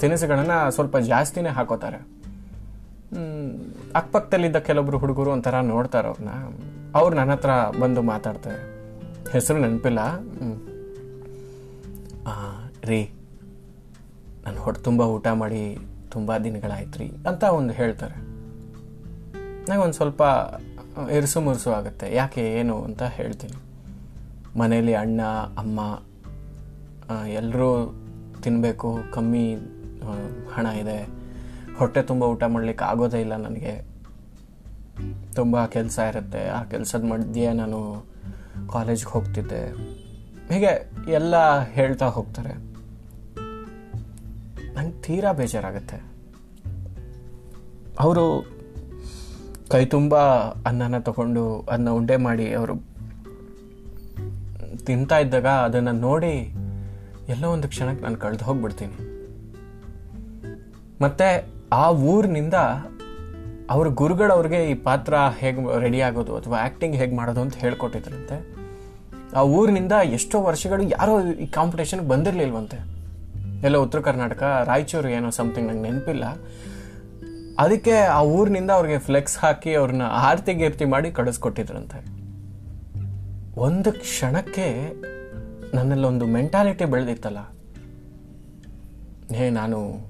ತಿನಿಸುಗಳನ್ನು 0.00 0.58
ಸ್ವಲ್ಪ 0.74 0.96
ಜಾಸ್ತಿನೇ 1.12 1.50
ಹಾಕೋತಾರೆ. 1.58 2.00
ಅಕ್ಕಪಕ್ಕದಲ್ಲಿದ್ದ 3.94 4.58
ಕೆಲವೊಬ್ರು 4.66 4.98
ಹುಡುಗರು 4.98 5.30
ಒಂಥರ 5.30 5.60
ನೋಡ್ತಾರೆ 5.70 6.08
ಅವ್ರನ್ನ. 6.08 6.32
ಅವ್ರು 6.98 7.12
ನನ್ನ 7.16 7.32
ಹತ್ರ 7.32 7.52
ಬಂದು 7.80 8.02
ಮಾತಾಡ್ತಾರೆ. 8.02 8.60
ಹೆಸರು 9.32 9.58
ನೆನಪಿಲ್ಲ. 9.58 10.00
ರೀ, 12.84 13.00
ನಾನು 14.44 14.60
ಹೊಟ್ಟೆ 14.60 14.82
ತುಂಬ 14.82 15.00
ಊಟ 15.14 15.28
ಮಾಡಿ 15.40 15.62
ತುಂಬ 16.12 16.36
ದಿನಗಳಾಯ್ತು 16.44 16.98
ರೀ 16.98 17.08
ಅಂತ 17.28 17.42
ಒಂದು 17.58 17.72
ಹೇಳ್ತಾರೆ. 17.72 18.16
ನನಗೆ 19.68 19.82
ಒಂದು 19.86 19.94
ಸ್ವಲ್ಪ 19.94 20.22
ಇರಿಸು 21.10 21.40
ಮುರುಸು 21.40 21.70
ಆಗುತ್ತೆ. 21.70 22.06
ಯಾಕೆ, 22.14 22.42
ಏನು 22.60 22.76
ಅಂತ 22.86 23.02
ಹೇಳ್ತೀನಿ. 23.18 23.58
ಮನೇಲಿ 24.58 24.94
ಅಣ್ಣ, 24.94 25.20
ಅಮ್ಮ 25.62 25.80
ಎಲ್ಲರೂ 27.38 27.70
ತಿನ್ನಬೇಕು 28.42 28.88
ಕಮ್ಮಿ 29.12 29.44
ಹಣ 30.54 30.66
ಇದೆ. 30.66 31.08
ಹೊಟ್ಟೆ 31.78 32.02
ತುಂಬ 32.02 32.22
ಊಟ 32.22 32.44
ಮಾಡಲಿಕ್ಕೆ 32.44 32.84
ಆಗೋದೇ 32.84 33.20
ಇಲ್ಲ 33.20 33.36
ನನಗೆ. 33.36 33.90
ತುಂಬ 35.34 35.66
ಕೆಲಸ 35.66 35.98
ಇರುತ್ತೆ. 35.98 36.48
ಆ 36.48 36.62
ಕೆಲಸದ 36.62 37.04
ಮಧ್ಯೆ 37.04 37.52
ನಾನು 37.52 38.06
ಕಾಲೇಜ್ಗೆ 38.72 39.10
ಹೋಗ್ತಿದ್ದೆ. 39.10 39.72
ಹೀಗೆ 40.54 40.90
ಎಲ್ಲ 41.10 41.62
ಹೇಳ್ತಾ 41.62 42.06
ಹೋಗ್ತಾರೆ. 42.06 42.70
ನಂಗೆ 44.74 45.02
ತೀರಾ 45.02 45.32
ಬೇಜಾರಾಗುತ್ತೆ. 45.32 46.10
ಅವರು 48.00 48.46
ಕೈ 49.70 49.84
ತುಂಬ 49.84 50.16
ಅನ್ನನ 50.66 50.98
ತಗೊಂಡು 50.98 51.60
ಅನ್ನ 51.60 51.90
ಉಂಡೆ 51.90 52.16
ಮಾಡಿ 52.16 52.52
ಅವರು 52.52 52.74
ತಿಂತಾ 54.86 55.18
ಇದ್ದಾಗ 55.18 55.46
ಅದನ್ನು 55.46 55.92
ನೋಡಿ 55.92 56.54
ಎಲ್ಲೋ 57.28 57.50
ಒಂದು 57.50 57.68
ಕ್ಷಣಕ್ಕೆ 57.68 58.04
ನಾನು 58.04 58.16
ಕಳೆದು 58.16 58.44
ಹೋಗ್ಬಿಡ್ತೀನಿ. 58.44 59.09
ಮತ್ತೆ 61.02 61.46
ಆ 61.72 61.90
ಊರಿನಿಂದ 61.90 62.54
ಅವ್ರ 63.70 63.88
ಗುರುಗಳವ್ರಿಗೆ 63.88 64.70
ಈ 64.70 64.74
ಪಾತ್ರ 64.74 65.14
ಹೇಗೆ 65.38 65.80
ರೆಡಿ 65.80 66.00
ಆಗೋದು 66.00 66.36
ಅಥವಾ 66.36 66.58
ಆ್ಯಕ್ಟಿಂಗ್ 66.58 66.96
ಹೇಗೆ 66.96 67.16
ಮಾಡೋದು 67.16 67.40
ಅಂತ 67.40 67.54
ಹೇಳ್ಕೊಟ್ಟಿದ್ರಂತೆ. 67.54 68.60
ಆ 69.36 69.42
ಊರಿನಿಂದ 69.42 69.92
ಎಷ್ಟೋ 69.92 70.42
ವರ್ಷಗಳು 70.42 70.82
ಯಾರೋ 70.82 71.22
ಈ 71.22 71.46
ಕಾಂಪಿಟೇಷನ್ಗೆ 71.46 72.08
ಬಂದಿರಲಿಲ್ವಂತೆ. 72.08 72.76
ಎಲ್ಲ 73.62 73.76
ಉತ್ತರ 73.76 74.00
ಕರ್ನಾಟಕ, 74.00 74.62
ರಾಯಚೂರು 74.64 75.08
ಏನೋ 75.08 75.30
ಸಮಥಿಂಗ್ 75.30 75.68
ನಂಗೆ 75.68 75.90
ನೆನಪಿಲ್ಲ. 75.90 76.24
ಅದಕ್ಕೆ 77.58 77.92
ಆ 77.92 78.22
ಊರಿನಿಂದ 78.22 78.70
ಅವ್ರಿಗೆ 78.70 78.98
ಫ್ಲೆಕ್ಸ್ 78.98 79.38
ಹಾಕಿ 79.38 79.74
ಅವ್ರನ್ನ 79.74 80.02
ಆರ್ತಿ 80.02 80.54
ಗೀರ್ತಿ 80.54 80.84
ಮಾಡಿ 80.84 81.10
ಕಳಿಸ್ಕೊಟ್ಟಿದ್ರಂತೆ. 81.10 82.20
ಒಂದು 83.60 83.92
ಕ್ಷಣಕ್ಕೆ 83.92 84.92
ನನ್ನಲ್ಲೊಂದು 85.76 86.26
ಮೆಂಟಾಲಿಟಿ 86.26 86.84
ಬೆಳೆದಿತ್ತಲ್ಲ. 86.84 87.38
ಹೇ, 89.34 89.50
ನಾನು 89.50 90.09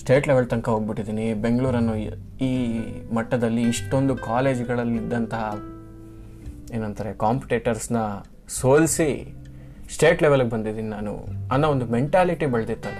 ಸ್ಟೇಟ್ 0.00 0.28
ಲೆವೆಲ್ 0.28 0.46
ತನಕ 0.46 0.68
ಹೋಗ್ಬಿಟ್ಟಿದ್ದೀನಿ. 0.68 1.34
ಬೆಂಗಳೂರನ್ನು 1.34 1.96
ಈ- 2.40 3.14
ಮಟ್ಟದಲ್ಲಿ 3.14 3.62
ಇಷ್ಟೊಂದು 3.62 4.16
ಕಾಲೇಜ್ಗಳಲ್ಲಿದ್ದಂತಹ, 4.16 5.54
ಏನಂತಾರೆ 6.74 7.14
ಕಾಂಪಿಟೇಟರ್ಸ್ನ 7.14 7.96
ಸೋಲಿಸಿ 8.48 9.34
ಸ್ಟೇಟ್ 9.90 10.22
ಲೆವೆಲ್ಗೆ 10.22 10.48
ಬಂದಿದ್ದೀನಿ 10.48 10.88
ನಾನು 10.88 11.24
ಅನ್ನೋ 11.52 11.68
ಒಂದು 11.68 11.86
ಮೆಂಟಾಲಿಟಿ 11.86 12.46
ಬೆಳೆದಿತ್ತಲ್ಲ, 12.46 12.98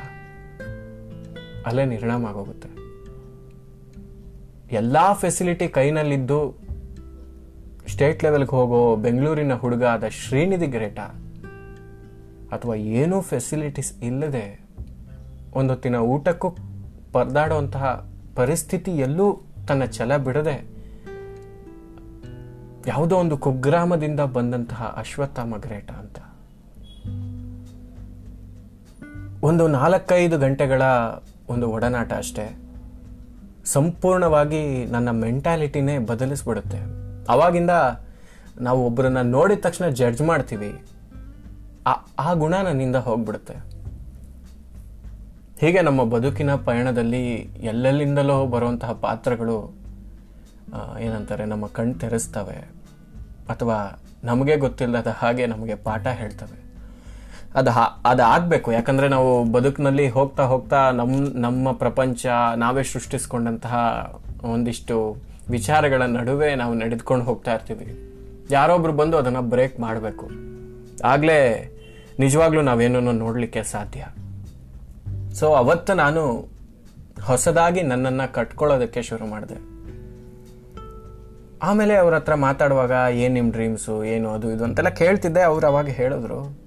ಅಲ್ಲೇ 1.66 1.84
ನಿರ್ಣಾಮ 1.84 2.26
ಆಗೋಗುತ್ತೆ. 2.26 2.68
ಎಲ್ಲ 4.74 5.12
ಫೆಸಿಲಿಟಿ 5.12 5.68
ಕೈನಲ್ಲಿದ್ದು 5.68 6.58
ಸ್ಟೇಟ್ 7.86 8.24
ಲೆವೆಲ್ಗೆ 8.24 8.50
ಹೋಗೋ 8.50 8.96
ಬೆಂಗಳೂರಿನ 8.96 9.54
ಹುಡುಗ 9.54 9.84
ಆದ 9.84 10.04
ಶ್ರೀನಿಧಿ 10.08 10.66
ಗ್ರೇಟ, 10.66 10.98
ಅಥವಾ 12.52 12.74
ಏನೂ 12.74 13.20
ಫೆಸಿಲಿಟೀಸ್ 13.20 14.02
ಇಲ್ಲದೆ 14.02 14.60
ಒಂದೊತ್ತಿನ 15.54 15.96
ಊಟಕ್ಕೂ 15.96 16.56
ಪರದಾಡುವಂತಹ 17.12 18.06
ಪರಿಸ್ಥಿತಿ 18.36 18.90
ಎಲ್ಲೂ 18.90 19.42
ತನ್ನ 19.68 19.84
ಛಲ 19.84 20.16
ಬಿಡದೆ 20.16 20.80
ಯಾವುದೋ 22.86 23.16
ಒಂದು 23.16 23.36
ಕುಗ್ರಾಮದಿಂದ 23.36 24.20
ಬಂದಂತಹ 24.20 24.94
ಅಶ್ವತ್ಥಾಮ 24.98 25.56
ಗ್ರೇಟ 25.56 25.90
ಅಂತ. 25.90 26.18
ಒಂದು 29.44 29.68
ನಾಲ್ಕೈದು 29.68 30.38
ಗಂಟೆಗಳ 30.38 30.82
ಒಂದು 31.48 31.70
ಒಡನಾಟ 31.70 32.12
ಅಷ್ಟೇ. 32.12 32.56
ಸಂಪೂರ್ಣವಾಗಿ 33.64 34.86
ನನ್ನ 34.86 35.10
ಮೆಂಟಾಲಿಟಿನೇ 35.10 35.98
ಬದಲಿಸ್ಬಿಡುತ್ತೆ. 35.98 36.78
ಅವಾಗಿಂದ 37.28 37.70
ನಾವು 38.60 38.86
ಒಬ್ಬರನ್ನ 38.86 39.20
ನೋಡಿದ 39.20 39.58
ತಕ್ಷಣ 39.60 39.88
ಜಡ್ಜ್ 39.88 40.22
ಮಾಡ್ತೀವಿ. 40.22 40.82
ಆ- 41.86 42.06
ಆ 42.18 42.32
ಗುಣ 42.32 42.54
ನನ್ನಿಂದ 42.54 42.96
ಹೋಗ್ಬಿಡುತ್ತೆ. 42.96 43.79
ಹೀಗೆ 45.60 45.82
ನಮ್ಮ 45.82 46.04
ಬದುಕಿನ 46.04 46.54
ಪಯಣದಲ್ಲಿ 46.54 47.34
ಎಲ್ಲೆಲ್ಲಿಂದಲೋ 47.60 48.46
ಬರುವಂತಹ 48.46 48.92
ಪಾತ್ರಗಳು 48.92 49.74
ಏನಂತಾರೆ, 51.00 51.44
ನಮ್ಮ 51.44 51.66
ಕಣ್ 51.66 51.94
ತೆರೆಸ್ತವೆ 51.94 52.68
ಅಥವಾ 53.48 54.02
ನಮಗೆ 54.24 54.56
ಗೊತ್ತಿಲ್ಲದ 54.56 55.06
ಹಾಗೆ 55.06 55.46
ನಮಗೆ 55.46 55.74
ಪಾಠ 55.74 56.06
ಹೇಳ್ತವೆ. 56.06 56.62
ಅದು 57.54 57.70
ಹಾ- 57.70 58.08
ಅದು 58.08 58.22
ಆಗಬೇಕು. 58.22 58.72
ಯಾಕಂದರೆ 58.72 59.08
ನಾವು 59.08 59.44
ಬದುಕಿನಲ್ಲಿ 59.44 60.08
ಹೋಗ್ತಾ 60.08 60.42
ಹೋಗ್ತಾ 60.42 60.90
ನಮ್ಮ 60.90 61.26
ನಮ್ಮ 61.34 61.72
ಪ್ರಪಂಚ, 61.72 62.26
ನಾವೇ 62.56 62.82
ಸೃಷ್ಟಿಸ್ಕೊಂಡಂತಹ 62.82 63.76
ಒಂದಿಷ್ಟು 64.42 65.16
ವಿಚಾರಗಳ 65.50 66.02
ನಡುವೆ 66.02 66.54
ನಾವು 66.54 66.74
ನಡೆದುಕೊಂಡು 66.74 67.24
ಹೋಗ್ತಾ 67.24 67.54
ಇರ್ತೀವಿ. 67.54 68.12
ಯಾರೊಬ್ರು 68.50 68.92
ಬಂದು 68.92 69.16
ಅದನ್ನು 69.16 69.42
ಬ್ರೇಕ್ 69.42 69.80
ಮಾಡಬೇಕು. 69.80 70.30
ಆಗಲೇ 71.04 71.70
ನಿಜವಾಗ್ಲೂ 72.18 72.60
ನಾವೇನೋ 72.60 73.00
ನೋಡಲಿಕ್ಕೆ 73.00 73.62
ಸಾಧ್ಯ? 73.62 74.06
ಸೊ 75.40 75.52
ಅವತ್ತು 75.54 75.94
ನಾನು 75.94 76.48
ಹೊಸದಾಗಿ 77.22 77.82
ನನ್ನನ್ನು 77.82 78.32
ಕಟ್ಕೊಳ್ಳೋದಕ್ಕೆ 78.32 79.02
ಶುರು 79.02 79.26
ಮಾಡಿದೆ. 79.26 79.54
ಆಮೇಲೆ 81.62 81.94
ಅವ್ರ 81.96 82.14
ಹತ್ರ 82.14 82.34
ಮಾತಾಡುವಾಗ, 82.34 82.92
ಏನು 83.12 83.34
ನಿಮ್ಮ 83.34 83.52
ಡ್ರೀಮ್ಸು 83.52 84.04
ಏನು 84.04 84.30
ಅದು, 84.30 84.50
ಇದು? 84.52 84.64
ಅಂತೆಲ್ಲ 84.64 84.88
ಕೇಳ್ತಿದ್ದೆ. 84.88 85.42
ಅವ್ರು 85.42 85.66
ಅವಾಗ 85.66 85.88
ಹೇಳಿದ್ರು 85.88 86.58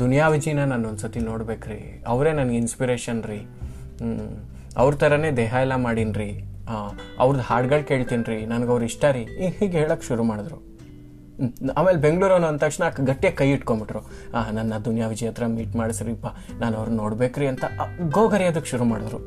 ದುನಿಯಾ 0.00 0.28
ವಿಜಿನ 0.28 0.64
ನಾನು 0.64 0.88
ಒಂದ್ಸತಿ 0.88 1.20
ನೋಡ್ಬೇಕ್ರಿ. 1.20 2.04
ಅವರೇ 2.06 2.32
ನನಗೆ 2.32 2.56
ಇನ್ಸ್ಪಿರೇಷನ್ 2.56 3.22
ರೀ. 3.24 3.40
ಅವ್ರ 4.76 4.94
ಥರನೇ 4.94 5.30
ದೇಹ 5.30 5.54
ಎಲ್ಲ 5.54 5.74
ಮಾಡೀನಿ 5.76 6.12
ರೀ 6.12 6.44
ಅವ್ರದ್ದು 7.18 7.44
ಹಾಡುಗಳು 7.44 7.88
ಕೇಳ್ತೀನಿ 7.88 8.22
ರೀ 8.22 8.46
ನನಗೆ 8.46 8.70
ಅವ್ರು 8.70 8.84
ಇಷ್ಟ 8.84 9.04
ರೀ. 9.04 9.24
ಹೀಗೆ 9.58 9.78
ಹೇಳಕ್ಕೆ 9.78 10.06
ಶುರು 10.06 10.22
ಮಾಡಿದ್ರು. 10.22 10.73
ಆಮೇಲೆ 11.78 11.98
ಬೆಂಗಳೂರು 12.04 12.34
ಅಂದ 12.48 12.58
ತಕ್ಷಣ 12.64 12.84
ಗಟ್ಟಿಯಾಗಿ 13.10 13.36
ಕೈ 13.40 13.48
ಇಟ್ಕೊಂಬಿಟ್ರು 13.56 14.00
ನನ್ನ 14.58 14.78
ದುನಿಯಾ 14.86 15.06
ವಿಜಯ್ 15.12 15.28
ಹತ್ರ 15.30 15.46
ಮೀಟ್ 15.56 15.74
ಮಾಡಿಸ್ರಿಪ್ಪ, 15.80 16.26
ನಾನು 16.62 16.74
ಅವ್ರನ್ನ 16.78 16.96
ನೋಡ್ಬೇಕ್ರಿ 17.04 17.46
ಅಂತ 17.52 17.64
ಗೋಗರಿಯೋದಕ್ಕೆ 18.16 18.70
ಶುರು 18.72 18.86
ಮಾಡಿದ್ರು. 18.92 19.20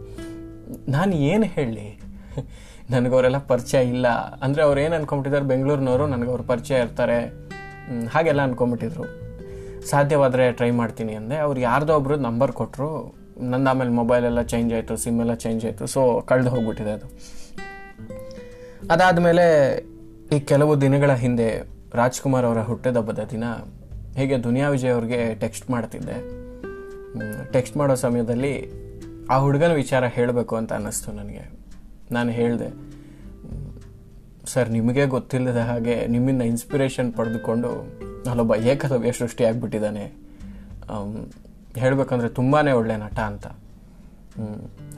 ನಾನು 0.95 1.13
ಏನು 1.31 1.47
ಹೇಳಲಿ 1.55 1.87
ನನಗೆ 2.93 3.13
ಅವರೆಲ್ಲ 3.17 3.39
ಪರಿಚಯ 3.51 3.79
ಇಲ್ಲ. 3.93 4.07
ಅಂದರೆ 4.45 4.61
ಅವ್ರು 4.67 4.79
ಏನು 4.85 4.95
ಅನ್ಕೊಂಬಿಟ್ಟಿದ್ದಾರೆ 4.99 5.47
ಬೆಂಗಳೂರಿನವರು 5.53 6.05
ನನಗೆ 6.13 6.43
ಪರಿಚಯ 6.51 6.77
ಇರ್ತಾರೆ. 6.85 7.19
ಹಾಗೆಲ್ಲ 8.13 8.41
ಅಂದ್ಕೊಂಬಿಟ್ಟಿದ್ರು 8.47 9.05
ಸಾಧ್ಯವಾದರೆ 9.91 10.45
ಟ್ರೈ 10.59 10.71
ಮಾಡ್ತೀನಿ 10.81 11.13
ಅಂದೆ. 11.19 11.37
ಅವ್ರು 11.45 11.59
ಯಾರ್ದೋ 11.67 11.93
ಒಬ್ಬರು 11.99 12.15
ನಂಬರ್ 12.27 12.51
ಕೊಟ್ಟರು 12.59 12.89
ನಂದು 13.51 13.69
ಆಮೇಲೆ 13.71 13.91
ಮೊಬೈಲ್ 13.99 14.25
ಎಲ್ಲ 14.29 14.41
ಚೇಂಜ್ 14.51 14.71
ಆಯಿತು 14.77 14.93
ಸಿಮ್ 15.03 15.19
ಎಲ್ಲ 15.23 15.33
ಚೇಂಜ್ 15.43 15.63
ಆಯಿತು 15.67 15.87
ಸೊ 15.93 16.01
ಕಳೆದು 16.29 16.49
ಹೋಗ್ಬಿಟ್ಟಿದೆ 16.53 16.91
ಅದು. 16.97 17.07
ಅದಾದಮೇಲೆ 18.93 19.45
ಈ 20.35 20.37
ಕೆಲವು 20.51 20.73
ದಿನಗಳ 20.85 21.11
ಹಿಂದೆ 21.23 21.49
ರಾಜ್ಕುಮಾರ್ 21.93 22.45
ಅವರ 22.45 22.61
ಹುಟ್ಟಿದಬ್ಬದ 22.61 23.19
ದಿನ 23.31 23.43
ಹೀಗೆ 24.15 24.43
ದುನಿಯಾ 24.43 24.69
ವಿಜಯ್ 24.69 24.91
ಅವ್ರಿಗೆ 24.91 25.35
ಟೆಕ್ಸ್ಟ್ 25.35 25.69
ಮಾಡ್ತಿದ್ದೆ. 25.69 26.17
ಟೆಕ್ಸ್ಟ್ 27.51 27.77
ಮಾಡೋ 27.77 27.95
ಸಮಯದಲ್ಲಿ 27.95 28.53
ಆ 29.29 29.37
ಹುಡುಗನ 29.37 29.73
ವಿಚಾರ 29.73 30.05
ಹೇಳಬೇಕು 30.05 30.55
ಅಂತ 30.55 30.73
ಅನ್ನಿಸ್ತು 30.73 31.11
ನನಗೆ. 31.11 31.43
ನಾನು 32.11 32.29
ಹೇಳಿದೆ 32.31 32.69
ಸರ್, 34.45 34.69
ನಿಮಗೆ 34.69 35.05
ಗೊತ್ತಿಲ್ಲದ 35.05 35.57
ಹಾಗೆ 35.57 36.07
ನಿಮ್ಮಿಂದ 36.07 36.41
ಇನ್ಸ್ಪಿರೇಷನ್ 36.41 37.13
ಪಡೆದುಕೊಂಡು 37.13 37.71
ನಾನೊಬ್ಬ 38.25 38.55
ಏಕಲವ್ಯ 38.55 39.11
ಸೃಷ್ಟಿಯಾಗ್ಬಿಟ್ಟಿದ್ದಾನೆ 39.11 40.05
ಹೇಳಬೇಕಂದ್ರೆ 41.77 42.29
ತುಂಬಾ 42.29 42.73
ಒಳ್ಳೆ 42.73 42.97
ನಟ 42.97 43.19
ಅಂತ. 43.19 43.47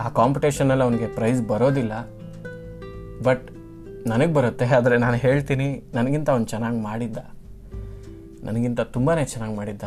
ಆ 0.01 0.09
ಕಾಂಪಿಟೇಷನಲ್ಲಿ 0.09 0.83
ಅವನಿಗೆ 0.83 1.07
ಪ್ರೈಸ್ 1.07 1.47
ಬರೋದಿಲ್ಲ. 1.47 1.93
ಬಟ್ 3.23 3.45
ನನಗೆ 4.07 4.33
ಬರುತ್ತೆ, 4.33 4.65
ಆದರೆ 4.65 4.97
ನಾನು 4.97 5.17
ಹೇಳ್ತೀನಿ, 5.17 5.67
ನನಗಿಂತ 5.93 6.29
ಅವನು 6.29 6.45
ಚೆನ್ನಾಗಿ 6.45 6.79
ಮಾಡಿದ್ದ. 6.79 7.17
ನನಗಿಂತ 8.43 8.81
ತುಂಬಾ 8.81 9.13
ಚೆನ್ನಾಗಿ 9.23 9.55
ಮಾಡಿದ್ದ. 9.55 9.83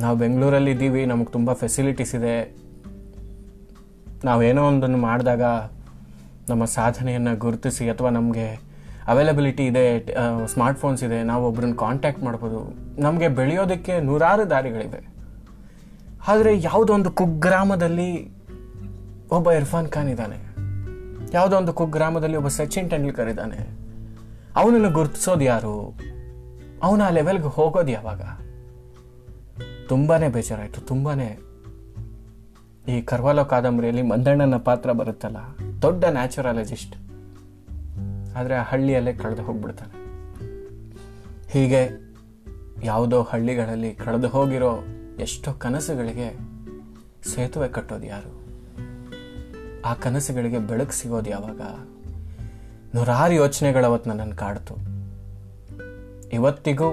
ನಾವು 0.00 0.16
ಬೆಂಗಳೂರಲ್ಲಿ 0.16 0.70
ಇದ್ದೀವಿ, 0.70 1.06
ನಮಗೆ 1.06 1.30
ತುಂಬ 1.32 1.52
ಫೆಸಿಲಿಟೀಸ್ 1.52 2.14
ಇದೆ. 2.14 2.36
ನಾವೇನೋ 4.24 4.68
ಒಂದನ್ನು 4.68 4.98
ಮಾಡಿದಾಗ 4.98 5.42
ನಮ್ಮ 6.48 6.64
ಸಾಧನೆಯನ್ನು 6.64 7.36
ಗುರುತಿಸಿ 7.36 7.84
ಅಥವಾ 7.88 8.10
ನಮಗೆ 8.10 8.46
ಅವೈಲಬಿಲಿಟಿ 9.08 9.66
ಇದೆ 9.66 9.84
ಸ್ಮಾರ್ಟ್ಫೋನ್ಸ್ 10.46 11.04
ಇದೆ, 11.04 11.22
ನಾವು 11.22 11.42
ಒಬ್ರನ್ನ 11.48 11.74
ಕಾಂಟ್ಯಾಕ್ಟ್ 11.74 12.22
ಮಾಡ್ಬೋದು. 12.24 12.60
ನಮಗೆ 12.98 13.28
ಬೆಳೆಯೋದಕ್ಕೆ 13.28 14.00
ನೂರಾರು 14.00 14.50
ದಾರಿಗಳಿವೆ. 14.50 15.00
ಆದರೆ 16.28 16.52
ಯಾವುದೋ 16.62 16.92
ಒಂದು 16.94 17.10
ಕುಗ್ರಾಮದಲ್ಲಿ 17.10 18.10
ಒಬ್ಬ 19.30 19.52
ಇರ್ಫಾನ್ 19.52 19.88
ಖಾನ್ 19.88 20.08
ಇದ್ದಾನೆ. 20.08 20.38
ಯಾವುದೋ 21.32 21.56
ಒಂದು 21.56 21.72
ಕುಗ್ರಾಮದಲ್ಲಿ 21.72 22.36
ಒಬ್ಬ 22.36 22.48
ಸಚಿನ್ 22.48 22.90
ತೆಂಡೂಲ್ಕರ್ 22.90 23.28
ಇದ್ದಾನೆ. 23.28 23.58
ಅವನನ್ನು 24.56 24.90
ಗುರುತಿಸೋದು 24.90 25.44
ಯಾರು? 25.44 25.98
ಅವನು 26.82 27.04
ಆ 27.04 27.10
ಲೆವೆಲ್ಗೆ 27.10 27.44
ಹೋಗೋದು 27.44 27.90
ಯಾವಾಗ? 27.90 28.20
ತುಂಬಾ 29.88 30.18
ಬೇಜಾರಾಯಿತು, 30.18 30.80
ತುಂಬಾನೇ. 30.80 31.38
ಈ 32.88 33.00
ಕರ್ವಾಲೋ 33.00 33.44
ಕಾದಂಬರಿಯಲ್ಲಿ 33.44 34.02
ಮಂದಣ್ಣನ 34.02 34.56
ಪಾತ್ರ 34.56 34.92
ಬರುತ್ತಲ್ಲ, 34.92 35.36
ದೊಡ್ಡ 35.82 36.04
ನ್ಯಾಚುರಾಲಜಿಸ್ಟ್ 36.04 36.96
ಆದರೆ 38.36 38.54
ಆ 38.54 38.62
ಹಳ್ಳಿಯಲ್ಲೇ 38.62 39.12
ಕಳೆದು 39.12 39.42
ಹೋಗ್ಬಿಡ್ತಾನೆ. 39.42 40.02
ಹೀಗೆ 41.50 42.12
ಯಾವುದೋ 42.82 43.22
ಹಳ್ಳಿಗಳಲ್ಲಿ 43.22 43.94
ಕಳೆದು 43.94 44.28
ಹೋಗಿರೋ 44.28 44.78
ಎಷ್ಟೋ 45.18 45.52
ಕನಸುಗಳಿಗೆ 45.52 46.38
ಸೇತುವೆ 47.28 47.68
ಕಟ್ಟೋದು 47.68 48.06
ಯಾರು? 48.06 48.41
ಆ 49.84 49.94
ಕನಸುಗಳಿಗೆ 49.94 50.58
ಬೆಳಕು 50.58 50.92
ಸಿಗೋದು 50.92 51.30
ಯಾವಾಗ? 51.30 51.60
ನೂರಾರು 52.94 53.32
ಯೋಚನೆಗಳು 53.32 53.86
ಅವತ್ತು 53.86 54.10
ನನ್ನನ್ನು 54.10 54.36
ಕಾಡ್ತು. 54.36 54.74
ಇವತ್ತಿಗೂ 56.32 56.86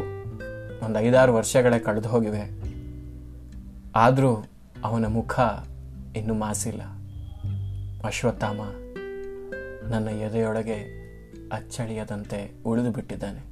ಒಂದು 0.84 1.00
ಐದಾರು 1.00 1.34
ವರ್ಷಗಳೇ 1.34 1.80
ಕಳೆದು 1.80 2.10
ಹೋಗಿವೆ. 2.10 2.60
ಆದರೂ 3.96 4.46
ಅವನ 4.84 5.06
ಮುಖ 5.06 5.40
ಇನ್ನು 6.16 6.34
ಮಾಸಿಲ್ಲ. 6.34 6.82
ಅಶ್ವತ್ಥಾಮ 8.04 8.62
ನನ್ನ 9.90 10.08
ಎದೆಯೊಳಗೆ 10.08 11.00
ಅಚ್ಚಳಿಯದಂತೆ 11.52 12.54
ಉಳಿದು 12.66 12.92
ಬಿಟ್ಟಿದ್ದಾನೆ. 12.92 13.50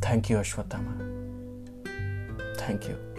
Thank 0.00 0.30
you 0.30 0.38
Ashwatthama. 0.38 0.84
Thank 2.58 2.90
you. 2.90 3.11